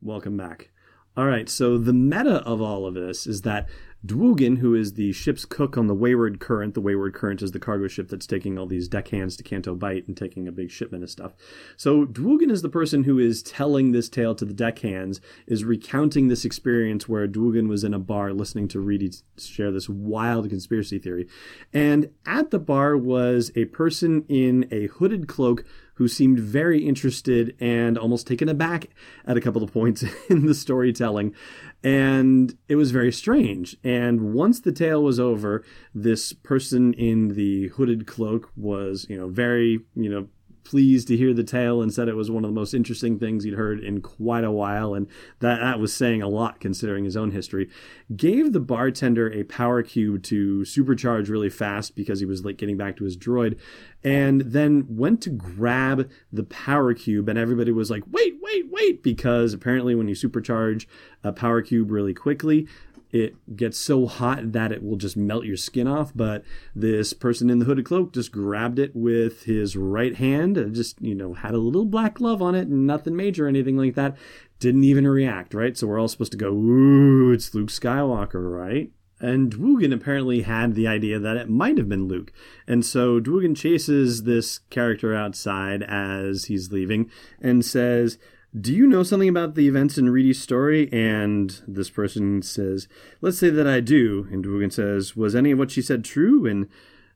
Welcome 0.06 0.36
back. 0.36 0.70
All 1.16 1.26
right, 1.26 1.48
so 1.48 1.78
the 1.78 1.92
meta 1.92 2.36
of 2.44 2.62
all 2.62 2.86
of 2.86 2.94
this 2.94 3.26
is 3.26 3.42
that 3.42 3.68
Dwoogan, 4.06 4.58
who 4.58 4.72
is 4.72 4.92
the 4.92 5.10
ship's 5.10 5.44
cook 5.44 5.76
on 5.76 5.88
the 5.88 5.96
Wayward 5.96 6.38
Current, 6.38 6.74
the 6.74 6.80
Wayward 6.80 7.12
Current 7.12 7.42
is 7.42 7.50
the 7.50 7.58
cargo 7.58 7.88
ship 7.88 8.06
that's 8.06 8.26
taking 8.26 8.56
all 8.56 8.66
these 8.66 8.86
deckhands 8.86 9.36
to 9.36 9.42
Canto 9.42 9.74
Bight 9.74 10.06
and 10.06 10.16
taking 10.16 10.46
a 10.46 10.52
big 10.52 10.70
shipment 10.70 11.02
of 11.02 11.10
stuff. 11.10 11.32
So 11.76 12.06
Dwoogan 12.06 12.52
is 12.52 12.62
the 12.62 12.68
person 12.68 13.02
who 13.02 13.18
is 13.18 13.42
telling 13.42 13.90
this 13.90 14.08
tale 14.08 14.36
to 14.36 14.44
the 14.44 14.54
deckhands, 14.54 15.20
is 15.48 15.64
recounting 15.64 16.28
this 16.28 16.44
experience 16.44 17.08
where 17.08 17.26
Dwoogan 17.26 17.66
was 17.66 17.82
in 17.82 17.92
a 17.92 17.98
bar 17.98 18.32
listening 18.32 18.68
to 18.68 18.78
Reedy 18.78 19.10
share 19.36 19.72
this 19.72 19.88
wild 19.88 20.48
conspiracy 20.48 21.00
theory. 21.00 21.26
And 21.72 22.10
at 22.24 22.52
the 22.52 22.60
bar 22.60 22.96
was 22.96 23.50
a 23.56 23.64
person 23.64 24.24
in 24.28 24.68
a 24.70 24.86
hooded 24.86 25.26
cloak 25.26 25.64
who 25.96 26.08
seemed 26.08 26.38
very 26.38 26.86
interested 26.86 27.56
and 27.58 27.96
almost 27.96 28.26
taken 28.26 28.48
aback 28.48 28.88
at 29.26 29.36
a 29.36 29.40
couple 29.40 29.62
of 29.62 29.72
points 29.72 30.04
in 30.28 30.46
the 30.46 30.54
storytelling. 30.54 31.34
And 31.82 32.56
it 32.68 32.76
was 32.76 32.90
very 32.90 33.12
strange. 33.12 33.76
And 33.82 34.34
once 34.34 34.60
the 34.60 34.72
tale 34.72 35.02
was 35.02 35.18
over, 35.18 35.64
this 35.94 36.32
person 36.32 36.92
in 36.94 37.28
the 37.28 37.68
hooded 37.68 38.06
cloak 38.06 38.50
was, 38.56 39.06
you 39.08 39.16
know, 39.16 39.28
very, 39.28 39.80
you 39.94 40.10
know, 40.10 40.28
pleased 40.66 41.06
to 41.08 41.16
hear 41.16 41.32
the 41.32 41.44
tale 41.44 41.80
and 41.80 41.94
said 41.94 42.08
it 42.08 42.16
was 42.16 42.30
one 42.30 42.44
of 42.44 42.50
the 42.50 42.54
most 42.54 42.74
interesting 42.74 43.18
things 43.18 43.44
he'd 43.44 43.54
heard 43.54 43.78
in 43.78 44.00
quite 44.00 44.42
a 44.42 44.50
while, 44.50 44.94
and 44.94 45.06
that, 45.38 45.60
that 45.60 45.78
was 45.78 45.94
saying 45.94 46.22
a 46.22 46.28
lot 46.28 46.58
considering 46.58 47.04
his 47.04 47.16
own 47.16 47.30
history. 47.30 47.68
Gave 48.16 48.52
the 48.52 48.60
bartender 48.60 49.32
a 49.32 49.44
power 49.44 49.82
cube 49.82 50.24
to 50.24 50.60
supercharge 50.60 51.28
really 51.28 51.50
fast 51.50 51.94
because 51.94 52.18
he 52.18 52.26
was 52.26 52.44
like 52.44 52.56
getting 52.56 52.76
back 52.76 52.96
to 52.96 53.04
his 53.04 53.16
droid, 53.16 53.56
and 54.02 54.40
then 54.40 54.86
went 54.88 55.22
to 55.22 55.30
grab 55.30 56.10
the 56.32 56.44
power 56.44 56.94
cube, 56.94 57.28
and 57.28 57.38
everybody 57.38 57.70
was 57.70 57.90
like, 57.90 58.02
wait, 58.10 58.34
wait, 58.42 58.64
wait, 58.70 59.02
because 59.02 59.54
apparently 59.54 59.94
when 59.94 60.08
you 60.08 60.14
supercharge 60.14 60.86
a 61.22 61.32
power 61.32 61.62
cube 61.62 61.90
really 61.90 62.14
quickly, 62.14 62.66
it 63.12 63.56
gets 63.56 63.78
so 63.78 64.06
hot 64.06 64.52
that 64.52 64.72
it 64.72 64.82
will 64.82 64.96
just 64.96 65.16
melt 65.16 65.44
your 65.44 65.56
skin 65.56 65.86
off. 65.86 66.12
But 66.14 66.44
this 66.74 67.12
person 67.12 67.50
in 67.50 67.58
the 67.58 67.64
hooded 67.64 67.84
cloak 67.84 68.12
just 68.12 68.32
grabbed 68.32 68.78
it 68.78 68.94
with 68.94 69.44
his 69.44 69.76
right 69.76 70.14
hand, 70.16 70.56
and 70.56 70.74
just, 70.74 71.00
you 71.00 71.14
know, 71.14 71.34
had 71.34 71.54
a 71.54 71.58
little 71.58 71.84
black 71.84 72.14
glove 72.14 72.42
on 72.42 72.54
it, 72.54 72.68
and 72.68 72.86
nothing 72.86 73.16
major 73.16 73.46
or 73.46 73.48
anything 73.48 73.76
like 73.76 73.94
that. 73.94 74.16
Didn't 74.58 74.84
even 74.84 75.06
react, 75.06 75.54
right? 75.54 75.76
So 75.76 75.86
we're 75.86 76.00
all 76.00 76.08
supposed 76.08 76.32
to 76.32 76.38
go, 76.38 76.48
ooh, 76.48 77.32
it's 77.32 77.54
Luke 77.54 77.68
Skywalker, 77.68 78.50
right? 78.50 78.90
And 79.18 79.50
Dwoogan 79.50 79.94
apparently 79.94 80.42
had 80.42 80.74
the 80.74 80.86
idea 80.86 81.18
that 81.18 81.38
it 81.38 81.48
might 81.48 81.78
have 81.78 81.88
been 81.88 82.06
Luke. 82.06 82.32
And 82.66 82.84
so 82.84 83.18
Dwoogan 83.18 83.56
chases 83.56 84.24
this 84.24 84.58
character 84.70 85.14
outside 85.14 85.82
as 85.82 86.46
he's 86.46 86.70
leaving 86.70 87.10
and 87.40 87.64
says, 87.64 88.18
do 88.58 88.72
you 88.72 88.86
know 88.86 89.02
something 89.02 89.28
about 89.28 89.54
the 89.54 89.68
events 89.68 89.98
in 89.98 90.08
Reedy's 90.08 90.40
story? 90.40 90.88
And 90.92 91.60
this 91.66 91.90
person 91.90 92.42
says, 92.42 92.88
Let's 93.20 93.38
say 93.38 93.50
that 93.50 93.66
I 93.66 93.80
do. 93.80 94.26
And 94.30 94.44
Dwoogan 94.44 94.72
says, 94.72 95.16
Was 95.16 95.34
any 95.34 95.50
of 95.50 95.58
what 95.58 95.70
she 95.70 95.82
said 95.82 96.04
true? 96.04 96.46
And 96.46 96.68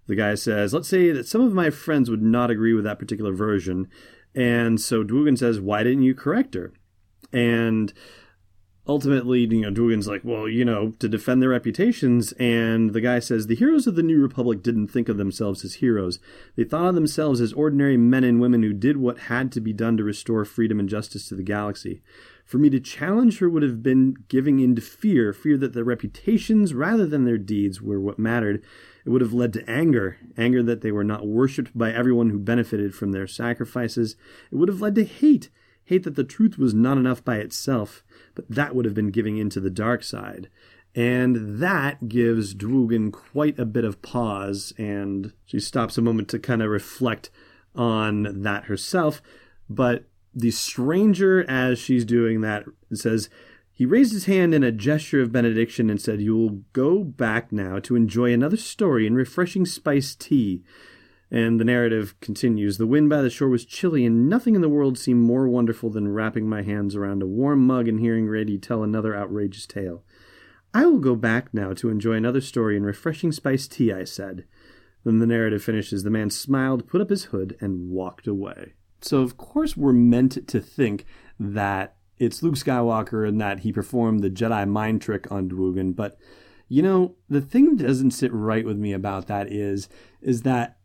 the 0.06 0.16
guy 0.16 0.34
says, 0.34 0.74
Let's 0.74 0.88
say 0.88 1.12
that 1.12 1.26
some 1.26 1.40
of 1.40 1.54
my 1.54 1.70
friends 1.70 2.10
would 2.10 2.22
not 2.22 2.50
agree 2.50 2.74
with 2.74 2.84
that 2.84 2.98
particular 2.98 3.32
version. 3.32 3.88
And 4.34 4.80
so 4.80 5.02
Dwoogan 5.02 5.38
says, 5.38 5.60
Why 5.60 5.82
didn't 5.82 6.02
you 6.02 6.14
correct 6.14 6.54
her? 6.54 6.72
And 7.32 7.92
ultimately, 8.90 9.40
you 9.40 9.60
know, 9.60 9.70
Dwoogan's 9.70 10.08
like, 10.08 10.22
well, 10.24 10.48
you 10.48 10.64
know, 10.64 10.94
to 10.98 11.08
defend 11.08 11.40
their 11.40 11.50
reputations. 11.50 12.32
And 12.32 12.92
the 12.92 13.00
guy 13.00 13.20
says, 13.20 13.46
the 13.46 13.54
heroes 13.54 13.86
of 13.86 13.94
the 13.94 14.02
New 14.02 14.20
Republic 14.20 14.64
didn't 14.64 14.88
think 14.88 15.08
of 15.08 15.16
themselves 15.16 15.64
as 15.64 15.74
heroes. 15.74 16.18
They 16.56 16.64
thought 16.64 16.88
of 16.88 16.94
themselves 16.96 17.40
as 17.40 17.52
ordinary 17.52 17.96
men 17.96 18.24
and 18.24 18.40
women 18.40 18.64
who 18.64 18.72
did 18.72 18.96
what 18.96 19.18
had 19.18 19.52
to 19.52 19.60
be 19.60 19.72
done 19.72 19.96
to 19.96 20.02
restore 20.02 20.44
freedom 20.44 20.80
and 20.80 20.88
justice 20.88 21.28
to 21.28 21.36
the 21.36 21.44
galaxy. 21.44 22.02
For 22.44 22.58
me 22.58 22.68
to 22.70 22.80
challenge 22.80 23.38
her 23.38 23.48
would 23.48 23.62
have 23.62 23.80
been 23.80 24.16
giving 24.26 24.58
in 24.58 24.74
to 24.74 24.82
fear, 24.82 25.32
fear 25.32 25.56
that 25.58 25.72
their 25.72 25.84
reputations 25.84 26.74
rather 26.74 27.06
than 27.06 27.24
their 27.24 27.38
deeds 27.38 27.80
were 27.80 28.00
what 28.00 28.18
mattered. 28.18 28.60
It 29.06 29.10
would 29.10 29.22
have 29.22 29.32
led 29.32 29.52
to 29.52 29.70
anger, 29.70 30.16
anger 30.36 30.64
that 30.64 30.80
they 30.80 30.90
were 30.90 31.04
not 31.04 31.28
worshipped 31.28 31.78
by 31.78 31.92
everyone 31.92 32.30
who 32.30 32.40
benefited 32.40 32.92
from 32.92 33.12
their 33.12 33.28
sacrifices. 33.28 34.16
It 34.50 34.56
would 34.56 34.68
have 34.68 34.80
led 34.80 34.96
to 34.96 35.04
hate, 35.04 35.48
hate 35.90 36.04
that 36.04 36.16
the 36.16 36.24
truth 36.24 36.56
was 36.56 36.72
not 36.72 36.96
enough 36.96 37.24
by 37.24 37.36
itself 37.36 38.02
but 38.34 38.44
that 38.48 38.74
would 38.74 38.84
have 38.84 38.94
been 38.94 39.10
giving 39.10 39.36
in 39.36 39.50
to 39.50 39.60
the 39.60 39.70
dark 39.70 40.02
side. 40.02 40.48
And 40.94 41.58
that 41.60 42.08
gives 42.08 42.54
Dwoogan 42.54 43.12
quite 43.12 43.58
a 43.58 43.64
bit 43.64 43.84
of 43.84 44.02
pause, 44.02 44.72
and 44.76 45.32
she 45.44 45.60
stops 45.60 45.96
a 45.96 46.02
moment 46.02 46.28
to 46.30 46.38
kind 46.38 46.62
of 46.62 46.70
reflect 46.70 47.30
on 47.74 48.42
that 48.42 48.64
herself. 48.64 49.22
But 49.68 50.04
the 50.34 50.50
stranger, 50.50 51.48
as 51.48 51.78
she's 51.78 52.04
doing 52.04 52.40
that, 52.40 52.64
says, 52.92 53.30
He 53.72 53.86
raised 53.86 54.12
his 54.12 54.24
hand 54.24 54.52
in 54.52 54.64
a 54.64 54.72
gesture 54.72 55.22
of 55.22 55.32
benediction 55.32 55.90
and 55.90 56.00
said, 56.00 56.20
You 56.20 56.36
will 56.36 56.62
go 56.72 57.04
back 57.04 57.52
now 57.52 57.78
to 57.80 57.94
enjoy 57.94 58.32
another 58.32 58.56
story 58.56 59.06
and 59.06 59.16
refreshing 59.16 59.66
spiced 59.66 60.20
tea. 60.20 60.64
And 61.30 61.60
the 61.60 61.64
narrative 61.64 62.18
continues 62.20 62.76
The 62.76 62.86
wind 62.86 63.08
by 63.08 63.22
the 63.22 63.30
shore 63.30 63.48
was 63.48 63.64
chilly, 63.64 64.04
and 64.04 64.28
nothing 64.28 64.54
in 64.54 64.60
the 64.60 64.68
world 64.68 64.98
seemed 64.98 65.22
more 65.22 65.48
wonderful 65.48 65.90
than 65.90 66.12
wrapping 66.12 66.48
my 66.48 66.62
hands 66.62 66.96
around 66.96 67.22
a 67.22 67.26
warm 67.26 67.66
mug 67.66 67.86
and 67.86 68.00
hearing 68.00 68.26
Reedy 68.26 68.58
tell 68.58 68.82
another 68.82 69.16
outrageous 69.16 69.66
tale. 69.66 70.02
I 70.74 70.86
will 70.86 70.98
go 70.98 71.14
back 71.14 71.54
now 71.54 71.72
to 71.74 71.88
enjoy 71.88 72.14
another 72.14 72.40
story 72.40 72.76
and 72.76 72.84
refreshing 72.84 73.32
spiced 73.32 73.72
tea, 73.72 73.92
I 73.92 74.04
said. 74.04 74.44
Then 75.04 75.18
the 75.18 75.26
narrative 75.26 75.62
finishes. 75.62 76.02
The 76.02 76.10
man 76.10 76.30
smiled, 76.30 76.88
put 76.88 77.00
up 77.00 77.10
his 77.10 77.24
hood, 77.24 77.56
and 77.60 77.90
walked 77.90 78.26
away. 78.26 78.74
So, 79.00 79.22
of 79.22 79.36
course, 79.36 79.76
we're 79.76 79.92
meant 79.92 80.46
to 80.46 80.60
think 80.60 81.06
that 81.38 81.96
it's 82.18 82.42
Luke 82.42 82.56
Skywalker 82.56 83.26
and 83.26 83.40
that 83.40 83.60
he 83.60 83.72
performed 83.72 84.20
the 84.20 84.30
Jedi 84.30 84.68
mind 84.68 85.00
trick 85.00 85.30
on 85.32 85.48
Dwoogan, 85.48 85.96
but 85.96 86.18
you 86.68 86.82
know, 86.82 87.16
the 87.28 87.40
thing 87.40 87.76
that 87.76 87.84
doesn't 87.84 88.12
sit 88.12 88.32
right 88.32 88.64
with 88.64 88.78
me 88.78 88.92
about 88.92 89.26
that 89.26 89.52
is 89.52 89.88
is 90.22 90.42
that 90.42 90.78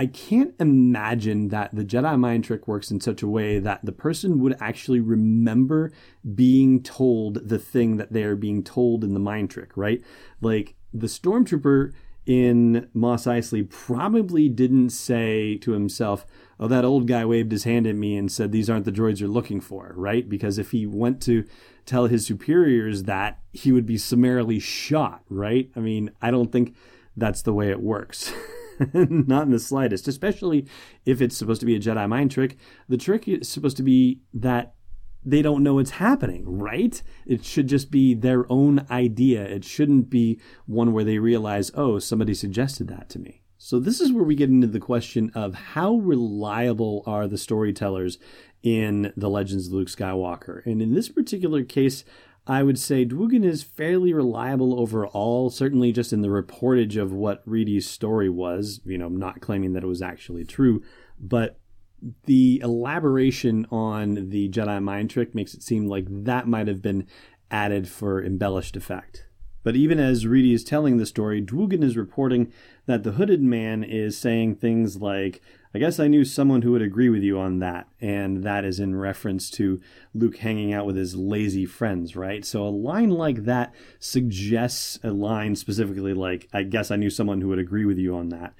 I 0.00 0.06
can't 0.06 0.54
imagine 0.58 1.48
that 1.48 1.74
the 1.74 1.84
Jedi 1.84 2.18
mind 2.18 2.44
trick 2.44 2.66
works 2.66 2.90
in 2.90 3.02
such 3.02 3.20
a 3.20 3.28
way 3.28 3.58
that 3.58 3.84
the 3.84 3.92
person 3.92 4.40
would 4.40 4.56
actually 4.58 5.00
remember 5.00 5.92
being 6.34 6.82
told 6.82 7.46
the 7.50 7.58
thing 7.58 7.98
that 7.98 8.10
they 8.10 8.24
are 8.24 8.34
being 8.34 8.64
told 8.64 9.04
in 9.04 9.12
the 9.12 9.20
mind 9.20 9.50
trick, 9.50 9.76
right? 9.76 10.02
Like 10.40 10.74
the 10.94 11.06
stormtrooper 11.06 11.92
in 12.24 12.88
Mos 12.94 13.26
Eisley 13.26 13.68
probably 13.68 14.48
didn't 14.48 14.88
say 14.88 15.58
to 15.58 15.72
himself, 15.72 16.24
Oh, 16.58 16.66
that 16.66 16.86
old 16.86 17.06
guy 17.06 17.26
waved 17.26 17.52
his 17.52 17.64
hand 17.64 17.86
at 17.86 17.94
me 17.94 18.16
and 18.16 18.32
said, 18.32 18.52
These 18.52 18.70
aren't 18.70 18.86
the 18.86 18.92
droids 18.92 19.20
you're 19.20 19.28
looking 19.28 19.60
for, 19.60 19.92
right? 19.94 20.26
Because 20.26 20.56
if 20.56 20.70
he 20.70 20.86
went 20.86 21.20
to 21.24 21.44
tell 21.84 22.06
his 22.06 22.24
superiors 22.24 23.02
that, 23.02 23.38
he 23.52 23.70
would 23.70 23.84
be 23.84 23.98
summarily 23.98 24.60
shot, 24.60 25.24
right? 25.28 25.70
I 25.76 25.80
mean, 25.80 26.10
I 26.22 26.30
don't 26.30 26.50
think 26.50 26.74
that's 27.18 27.42
the 27.42 27.52
way 27.52 27.68
it 27.68 27.82
works. 27.82 28.32
not 28.94 29.44
in 29.44 29.50
the 29.50 29.58
slightest, 29.58 30.08
especially 30.08 30.66
if 31.04 31.20
it's 31.20 31.36
supposed 31.36 31.60
to 31.60 31.66
be 31.66 31.76
a 31.76 31.80
Jedi 31.80 32.08
mind 32.08 32.30
trick. 32.30 32.56
The 32.88 32.96
trick 32.96 33.28
is 33.28 33.48
supposed 33.48 33.76
to 33.78 33.82
be 33.82 34.20
that 34.34 34.74
they 35.24 35.42
don't 35.42 35.62
know 35.62 35.78
it's 35.78 35.90
happening, 35.90 36.44
right? 36.46 37.02
It 37.26 37.44
should 37.44 37.68
just 37.68 37.90
be 37.90 38.14
their 38.14 38.50
own 38.50 38.86
idea. 38.90 39.42
It 39.42 39.64
shouldn't 39.64 40.08
be 40.08 40.40
one 40.66 40.92
where 40.92 41.04
they 41.04 41.18
realize, 41.18 41.70
oh, 41.74 41.98
somebody 41.98 42.32
suggested 42.34 42.88
that 42.88 43.08
to 43.10 43.18
me. 43.18 43.42
So, 43.58 43.78
this 43.78 44.00
is 44.00 44.10
where 44.10 44.24
we 44.24 44.34
get 44.34 44.48
into 44.48 44.66
the 44.66 44.80
question 44.80 45.30
of 45.34 45.54
how 45.54 45.96
reliable 45.96 47.02
are 47.06 47.28
the 47.28 47.36
storytellers 47.36 48.18
in 48.62 49.12
The 49.18 49.28
Legends 49.28 49.66
of 49.66 49.74
Luke 49.74 49.88
Skywalker. 49.88 50.64
And 50.64 50.80
in 50.80 50.94
this 50.94 51.10
particular 51.10 51.62
case, 51.62 52.02
I 52.46 52.62
would 52.62 52.78
say 52.78 53.04
Dwoogan 53.04 53.44
is 53.44 53.62
fairly 53.62 54.12
reliable 54.12 54.80
overall, 54.80 55.50
certainly 55.50 55.92
just 55.92 56.12
in 56.12 56.22
the 56.22 56.28
reportage 56.28 57.00
of 57.00 57.12
what 57.12 57.42
Reedy's 57.44 57.88
story 57.88 58.28
was, 58.28 58.80
you 58.84 58.98
know, 58.98 59.08
not 59.08 59.40
claiming 59.40 59.74
that 59.74 59.84
it 59.84 59.88
was 59.88 60.02
actually 60.02 60.44
true, 60.44 60.82
but 61.18 61.60
the 62.24 62.60
elaboration 62.64 63.66
on 63.70 64.30
the 64.30 64.48
Jedi 64.48 64.82
mind 64.82 65.10
trick 65.10 65.34
makes 65.34 65.54
it 65.54 65.62
seem 65.62 65.86
like 65.86 66.06
that 66.08 66.48
might 66.48 66.66
have 66.66 66.80
been 66.80 67.06
added 67.50 67.88
for 67.88 68.24
embellished 68.24 68.76
effect. 68.76 69.26
But 69.62 69.76
even 69.76 70.00
as 70.00 70.26
Reedy 70.26 70.54
is 70.54 70.64
telling 70.64 70.96
the 70.96 71.04
story, 71.04 71.42
Dwoogan 71.42 71.84
is 71.84 71.96
reporting 71.96 72.50
that 72.86 73.02
the 73.02 73.12
hooded 73.12 73.42
man 73.42 73.84
is 73.84 74.16
saying 74.16 74.56
things 74.56 74.96
like, 74.96 75.42
I 75.72 75.78
guess 75.78 76.00
I 76.00 76.08
knew 76.08 76.24
someone 76.24 76.62
who 76.62 76.72
would 76.72 76.82
agree 76.82 77.08
with 77.08 77.22
you 77.22 77.38
on 77.38 77.60
that. 77.60 77.86
And 78.00 78.42
that 78.42 78.64
is 78.64 78.80
in 78.80 78.96
reference 78.96 79.48
to 79.50 79.80
Luke 80.14 80.38
hanging 80.38 80.72
out 80.72 80.84
with 80.84 80.96
his 80.96 81.14
lazy 81.14 81.64
friends, 81.64 82.16
right? 82.16 82.44
So 82.44 82.66
a 82.66 82.68
line 82.68 83.10
like 83.10 83.44
that 83.44 83.72
suggests 84.00 84.98
a 85.04 85.12
line 85.12 85.54
specifically 85.54 86.12
like, 86.12 86.48
I 86.52 86.64
guess 86.64 86.90
I 86.90 86.96
knew 86.96 87.10
someone 87.10 87.40
who 87.40 87.48
would 87.48 87.60
agree 87.60 87.84
with 87.84 87.98
you 87.98 88.16
on 88.16 88.30
that. 88.30 88.54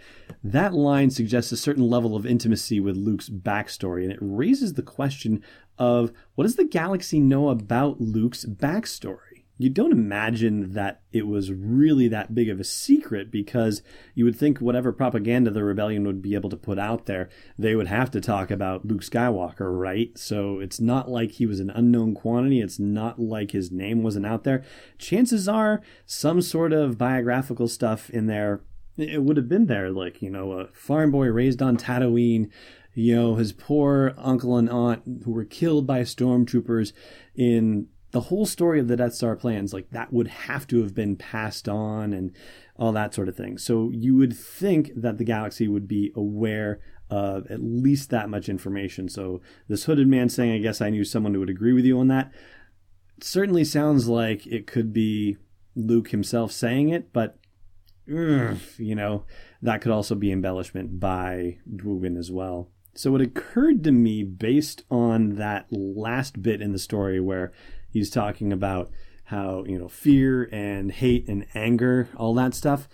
That 0.44 0.72
line 0.72 1.10
suggests 1.10 1.50
a 1.50 1.56
certain 1.56 1.88
level 1.88 2.14
of 2.14 2.24
intimacy 2.26 2.78
with 2.78 2.96
Luke's 2.96 3.28
backstory. 3.28 4.04
And 4.04 4.12
it 4.12 4.18
raises 4.20 4.74
the 4.74 4.82
question 4.82 5.42
of 5.78 6.12
what 6.36 6.44
does 6.44 6.56
the 6.56 6.64
galaxy 6.64 7.18
know 7.18 7.48
about 7.48 8.00
Luke's 8.00 8.44
backstory? 8.44 9.29
You 9.60 9.68
don't 9.68 9.92
imagine 9.92 10.72
that 10.72 11.02
it 11.12 11.26
was 11.26 11.52
really 11.52 12.08
that 12.08 12.34
big 12.34 12.48
of 12.48 12.58
a 12.58 12.64
secret 12.64 13.30
because 13.30 13.82
you 14.14 14.24
would 14.24 14.34
think 14.34 14.58
whatever 14.58 14.90
propaganda 14.90 15.50
the 15.50 15.62
rebellion 15.62 16.06
would 16.06 16.22
be 16.22 16.34
able 16.34 16.48
to 16.48 16.56
put 16.56 16.78
out 16.78 17.04
there, 17.04 17.28
they 17.58 17.74
would 17.74 17.86
have 17.86 18.10
to 18.10 18.22
talk 18.22 18.50
about 18.50 18.86
Luke 18.86 19.02
Skywalker, 19.02 19.78
right? 19.78 20.16
So 20.16 20.60
it's 20.60 20.80
not 20.80 21.10
like 21.10 21.32
he 21.32 21.44
was 21.44 21.60
an 21.60 21.68
unknown 21.68 22.14
quantity. 22.14 22.62
It's 22.62 22.78
not 22.78 23.20
like 23.20 23.50
his 23.50 23.70
name 23.70 24.02
wasn't 24.02 24.24
out 24.24 24.44
there. 24.44 24.64
Chances 24.96 25.46
are 25.46 25.82
some 26.06 26.40
sort 26.40 26.72
of 26.72 26.96
biographical 26.96 27.68
stuff 27.68 28.08
in 28.08 28.28
there, 28.28 28.62
it 28.96 29.22
would 29.22 29.36
have 29.36 29.48
been 29.48 29.66
there, 29.66 29.90
like, 29.90 30.22
you 30.22 30.30
know, 30.30 30.52
a 30.52 30.68
farm 30.68 31.10
boy 31.10 31.26
raised 31.26 31.60
on 31.60 31.76
Tatooine 31.76 32.48
you 32.92 33.14
know, 33.14 33.36
his 33.36 33.52
poor 33.52 34.14
uncle 34.18 34.56
and 34.56 34.68
aunt 34.68 35.02
who 35.24 35.30
were 35.30 35.44
killed 35.44 35.86
by 35.86 36.00
stormtroopers 36.00 36.92
in 37.36 37.86
the 38.12 38.22
whole 38.22 38.46
story 38.46 38.80
of 38.80 38.88
the 38.88 38.96
Death 38.96 39.14
Star 39.14 39.36
plans, 39.36 39.72
like 39.72 39.90
that 39.90 40.12
would 40.12 40.28
have 40.28 40.66
to 40.68 40.82
have 40.82 40.94
been 40.94 41.16
passed 41.16 41.68
on 41.68 42.12
and 42.12 42.34
all 42.76 42.92
that 42.92 43.14
sort 43.14 43.28
of 43.28 43.36
thing. 43.36 43.58
So 43.58 43.90
you 43.92 44.16
would 44.16 44.36
think 44.36 44.90
that 44.96 45.18
the 45.18 45.24
galaxy 45.24 45.68
would 45.68 45.86
be 45.86 46.12
aware 46.16 46.80
of 47.10 47.46
at 47.50 47.62
least 47.62 48.10
that 48.10 48.30
much 48.30 48.48
information. 48.48 49.08
So 49.08 49.40
this 49.68 49.84
hooded 49.84 50.08
man 50.08 50.28
saying, 50.28 50.52
I 50.52 50.58
guess 50.58 50.80
I 50.80 50.90
knew 50.90 51.04
someone 51.04 51.34
who 51.34 51.40
would 51.40 51.50
agree 51.50 51.72
with 51.72 51.84
you 51.84 51.98
on 51.98 52.08
that, 52.08 52.32
certainly 53.20 53.64
sounds 53.64 54.08
like 54.08 54.46
it 54.46 54.66
could 54.66 54.92
be 54.92 55.36
Luke 55.74 56.10
himself 56.10 56.52
saying 56.52 56.88
it, 56.88 57.12
but 57.12 57.38
mm, 58.08 58.58
you 58.78 58.94
know, 58.94 59.24
that 59.62 59.80
could 59.80 59.92
also 59.92 60.14
be 60.14 60.32
embellishment 60.32 60.98
by 60.98 61.58
Dwoogan 61.68 62.16
as 62.18 62.30
well. 62.30 62.70
So 62.94 63.14
it 63.16 63.22
occurred 63.22 63.84
to 63.84 63.92
me 63.92 64.22
based 64.22 64.84
on 64.90 65.36
that 65.36 65.66
last 65.70 66.42
bit 66.42 66.60
in 66.60 66.72
the 66.72 66.78
story 66.78 67.20
where 67.20 67.52
he's 67.88 68.10
talking 68.10 68.52
about 68.52 68.90
how, 69.24 69.64
you 69.66 69.78
know, 69.78 69.88
fear 69.88 70.48
and 70.52 70.90
hate 70.90 71.28
and 71.28 71.46
anger, 71.54 72.08
all 72.16 72.34
that 72.34 72.54
stuff. 72.54 72.88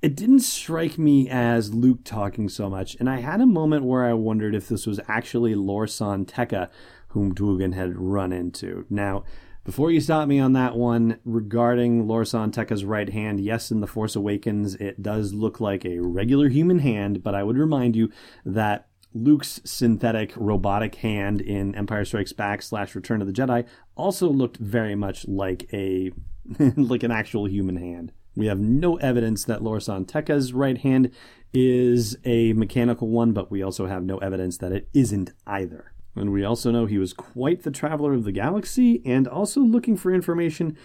It 0.00 0.14
didn't 0.14 0.40
strike 0.40 0.96
me 0.96 1.28
as 1.28 1.74
Luke 1.74 2.04
talking 2.04 2.48
so 2.48 2.70
much, 2.70 2.96
and 3.00 3.10
I 3.10 3.18
had 3.18 3.40
a 3.40 3.46
moment 3.46 3.84
where 3.84 4.04
I 4.04 4.12
wondered 4.12 4.54
if 4.54 4.68
this 4.68 4.86
was 4.86 5.00
actually 5.08 5.56
Lor 5.56 5.88
San 5.88 6.24
Tekka 6.24 6.70
whom 7.08 7.34
Dwoogan 7.34 7.74
had 7.74 7.96
run 7.96 8.32
into. 8.32 8.86
Now, 8.90 9.24
before 9.68 9.90
you 9.90 10.00
stop 10.00 10.26
me 10.26 10.40
on 10.40 10.54
that 10.54 10.76
one, 10.76 11.18
regarding 11.26 12.08
Lor 12.08 12.24
San 12.24 12.50
Tekka's 12.50 12.86
right 12.86 13.10
hand, 13.10 13.38
yes, 13.38 13.70
in 13.70 13.80
The 13.80 13.86
Force 13.86 14.16
Awakens, 14.16 14.74
it 14.76 15.02
does 15.02 15.34
look 15.34 15.60
like 15.60 15.84
a 15.84 15.98
regular 15.98 16.48
human 16.48 16.78
hand, 16.78 17.22
but 17.22 17.34
I 17.34 17.42
would 17.42 17.58
remind 17.58 17.94
you 17.94 18.10
that 18.46 18.88
Luke's 19.12 19.60
synthetic 19.66 20.32
robotic 20.36 20.94
hand 20.94 21.42
in 21.42 21.74
Empire 21.74 22.06
Strikes 22.06 22.32
Back 22.32 22.62
slash 22.62 22.94
Return 22.94 23.20
of 23.20 23.26
the 23.26 23.32
Jedi 23.34 23.66
also 23.94 24.30
looked 24.30 24.56
very 24.56 24.94
much 24.94 25.28
like 25.28 25.68
a 25.70 26.12
like 26.58 27.02
an 27.02 27.10
actual 27.10 27.46
human 27.46 27.76
hand. 27.76 28.12
We 28.34 28.46
have 28.46 28.58
no 28.58 28.96
evidence 28.96 29.44
that 29.44 29.62
Lor 29.62 29.80
San 29.80 30.06
Tekka's 30.06 30.54
right 30.54 30.78
hand 30.78 31.10
is 31.52 32.16
a 32.24 32.54
mechanical 32.54 33.08
one, 33.08 33.32
but 33.32 33.50
we 33.50 33.62
also 33.62 33.84
have 33.84 34.02
no 34.02 34.16
evidence 34.16 34.56
that 34.56 34.72
it 34.72 34.88
isn't 34.94 35.34
either. 35.46 35.92
And 36.18 36.32
we 36.32 36.44
also 36.44 36.70
know 36.70 36.86
he 36.86 36.98
was 36.98 37.12
quite 37.12 37.62
the 37.62 37.70
traveler 37.70 38.12
of 38.12 38.24
the 38.24 38.32
galaxy 38.32 39.02
and 39.04 39.26
also 39.26 39.60
looking 39.60 39.96
for 39.96 40.12
information 40.12 40.76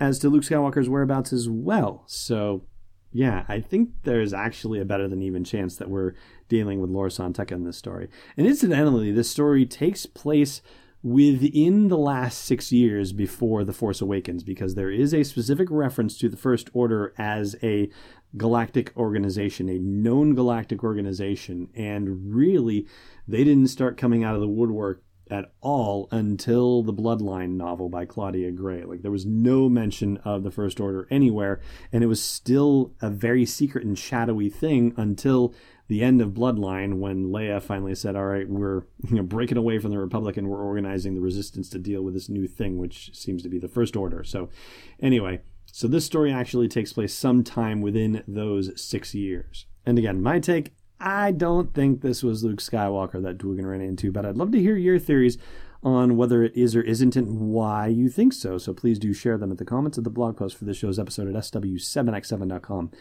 as 0.00 0.18
to 0.20 0.28
Luke 0.28 0.42
Skywalker's 0.42 0.88
whereabouts 0.88 1.32
as 1.32 1.48
well. 1.48 2.04
So, 2.06 2.64
yeah, 3.12 3.44
I 3.48 3.60
think 3.60 3.90
there's 4.04 4.32
actually 4.32 4.80
a 4.80 4.84
better 4.84 5.06
than 5.08 5.22
even 5.22 5.44
chance 5.44 5.76
that 5.76 5.90
we're 5.90 6.14
dealing 6.48 6.80
with 6.80 6.90
Lor 6.90 7.10
San 7.10 7.32
Tekka 7.32 7.52
in 7.52 7.64
this 7.64 7.76
story. 7.76 8.08
And 8.36 8.46
incidentally, 8.46 9.12
this 9.12 9.30
story 9.30 9.66
takes 9.66 10.06
place 10.06 10.62
within 11.02 11.88
the 11.88 11.98
last 11.98 12.44
six 12.44 12.70
years 12.70 13.12
before 13.12 13.64
The 13.64 13.72
Force 13.72 14.00
Awakens, 14.00 14.44
because 14.44 14.74
there 14.74 14.90
is 14.90 15.12
a 15.12 15.24
specific 15.24 15.68
reference 15.70 16.16
to 16.18 16.28
the 16.28 16.36
First 16.36 16.70
Order 16.72 17.12
as 17.18 17.56
a 17.62 17.90
galactic 18.36 18.92
organization, 18.96 19.68
a 19.68 19.78
known 19.78 20.34
galactic 20.34 20.84
organization. 20.84 21.68
And 21.74 22.34
really, 22.34 22.86
they 23.26 23.44
didn't 23.44 23.68
start 23.68 23.98
coming 23.98 24.22
out 24.22 24.34
of 24.34 24.40
the 24.40 24.48
woodwork 24.48 25.02
at 25.30 25.52
all 25.60 26.08
until 26.10 26.82
the 26.82 26.92
Bloodline 26.92 27.56
novel 27.56 27.88
by 27.88 28.04
Claudia 28.04 28.52
Gray. 28.52 28.84
Like 28.84 29.02
there 29.02 29.10
was 29.10 29.24
no 29.24 29.68
mention 29.68 30.18
of 30.18 30.42
the 30.42 30.50
First 30.50 30.78
Order 30.78 31.08
anywhere, 31.10 31.60
and 31.90 32.04
it 32.04 32.08
was 32.08 32.22
still 32.22 32.92
a 33.00 33.08
very 33.08 33.46
secret 33.46 33.84
and 33.84 33.98
shadowy 33.98 34.50
thing 34.50 34.92
until 34.96 35.54
the 35.88 36.02
end 36.02 36.20
of 36.20 36.30
Bloodline 36.30 36.98
when 36.98 37.26
Leia 37.26 37.62
finally 37.62 37.94
said, 37.94 38.16
"All 38.16 38.26
right, 38.26 38.48
we're 38.48 38.82
you 39.08 39.16
know 39.16 39.22
breaking 39.22 39.58
away 39.58 39.78
from 39.78 39.90
the 39.90 39.98
Republic 39.98 40.36
and 40.36 40.48
we're 40.48 40.64
organizing 40.64 41.14
the 41.14 41.20
Resistance 41.20 41.68
to 41.70 41.78
deal 41.78 42.02
with 42.02 42.14
this 42.14 42.28
new 42.28 42.46
thing, 42.46 42.78
which 42.78 43.14
seems 43.14 43.42
to 43.42 43.48
be 43.48 43.58
the 43.58 43.68
First 43.68 43.96
Order." 43.96 44.24
So, 44.24 44.48
anyway, 45.00 45.40
so 45.66 45.88
this 45.88 46.04
story 46.04 46.32
actually 46.32 46.68
takes 46.68 46.92
place 46.92 47.14
sometime 47.14 47.80
within 47.80 48.22
those 48.26 48.80
six 48.80 49.14
years. 49.14 49.66
And 49.84 49.98
again, 49.98 50.22
my 50.22 50.38
take 50.38 50.72
I 51.02 51.32
don't 51.32 51.74
think 51.74 52.00
this 52.00 52.22
was 52.22 52.44
Luke 52.44 52.60
Skywalker 52.60 53.20
that 53.22 53.36
Dwoogan 53.36 53.66
ran 53.66 53.80
into, 53.80 54.12
but 54.12 54.24
I'd 54.24 54.36
love 54.36 54.52
to 54.52 54.60
hear 54.60 54.76
your 54.76 55.00
theories 55.00 55.36
on 55.82 56.16
whether 56.16 56.44
it 56.44 56.56
is 56.56 56.76
or 56.76 56.82
isn't 56.82 57.16
and 57.16 57.40
why 57.40 57.88
you 57.88 58.08
think 58.08 58.32
so. 58.32 58.56
So 58.56 58.72
please 58.72 59.00
do 59.00 59.12
share 59.12 59.36
them 59.36 59.50
at 59.50 59.58
the 59.58 59.64
comments 59.64 59.98
of 59.98 60.04
the 60.04 60.10
blog 60.10 60.36
post 60.36 60.56
for 60.56 60.64
this 60.64 60.76
show's 60.76 61.00
episode 61.00 61.28
at 61.28 61.34
sw7x7.com. 61.34 62.92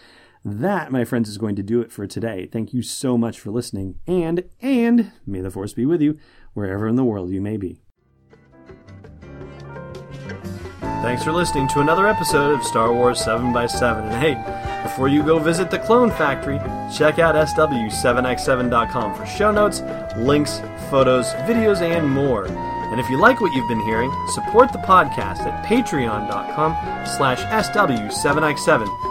That, 0.43 0.91
my 0.91 1.05
friends, 1.05 1.29
is 1.29 1.37
going 1.37 1.55
to 1.57 1.63
do 1.63 1.81
it 1.81 1.91
for 1.91 2.07
today. 2.07 2.47
Thank 2.51 2.73
you 2.73 2.81
so 2.81 3.17
much 3.17 3.39
for 3.39 3.51
listening, 3.51 3.99
and 4.07 4.43
and 4.61 5.11
may 5.25 5.41
the 5.41 5.51
force 5.51 5.73
be 5.73 5.85
with 5.85 6.01
you 6.01 6.17
wherever 6.53 6.87
in 6.87 6.95
the 6.95 7.03
world 7.03 7.29
you 7.29 7.41
may 7.41 7.57
be. 7.57 7.81
Thanks 11.01 11.23
for 11.23 11.31
listening 11.31 11.67
to 11.69 11.79
another 11.79 12.07
episode 12.07 12.53
of 12.53 12.63
Star 12.63 12.93
Wars 12.93 13.19
7x7. 13.21 14.03
And 14.03 14.13
hey, 14.13 14.81
before 14.83 15.07
you 15.07 15.23
go 15.23 15.39
visit 15.39 15.71
the 15.71 15.79
Clone 15.79 16.11
Factory, 16.11 16.59
check 16.95 17.17
out 17.17 17.33
SW7x7.com 17.33 19.15
for 19.15 19.25
show 19.25 19.51
notes, 19.51 19.81
links, 20.17 20.59
photos, 20.91 21.27
videos, 21.47 21.81
and 21.81 22.07
more. 22.07 22.45
And 22.47 22.99
if 22.99 23.09
you 23.09 23.19
like 23.19 23.41
what 23.41 23.53
you've 23.53 23.67
been 23.67 23.81
hearing, 23.81 24.11
support 24.29 24.71
the 24.73 24.79
podcast 24.79 25.39
at 25.39 25.65
patreon.com 25.65 26.73
slash 27.05 27.41
SW7x7. 27.45 29.10